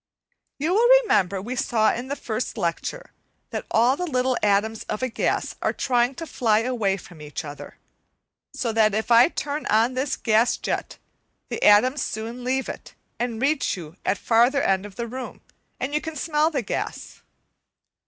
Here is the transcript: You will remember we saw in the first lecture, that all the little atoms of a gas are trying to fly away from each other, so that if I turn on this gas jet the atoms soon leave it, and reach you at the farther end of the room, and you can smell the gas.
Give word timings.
You 0.57 0.73
will 0.73 0.87
remember 1.03 1.39
we 1.39 1.55
saw 1.55 1.93
in 1.93 2.07
the 2.07 2.15
first 2.15 2.57
lecture, 2.57 3.11
that 3.51 3.67
all 3.69 3.95
the 3.95 4.07
little 4.09 4.35
atoms 4.41 4.81
of 4.85 5.03
a 5.03 5.09
gas 5.09 5.53
are 5.61 5.73
trying 5.73 6.15
to 6.15 6.25
fly 6.25 6.61
away 6.61 6.97
from 6.97 7.21
each 7.21 7.45
other, 7.45 7.77
so 8.51 8.71
that 8.71 8.95
if 8.95 9.11
I 9.11 9.27
turn 9.29 9.67
on 9.67 9.93
this 9.93 10.15
gas 10.15 10.57
jet 10.57 10.97
the 11.49 11.61
atoms 11.63 12.01
soon 12.01 12.43
leave 12.43 12.67
it, 12.67 12.95
and 13.19 13.39
reach 13.39 13.77
you 13.77 13.95
at 14.03 14.17
the 14.17 14.23
farther 14.23 14.63
end 14.63 14.87
of 14.87 14.95
the 14.95 15.05
room, 15.05 15.41
and 15.79 15.93
you 15.93 16.01
can 16.01 16.15
smell 16.15 16.49
the 16.49 16.63
gas. 16.63 17.21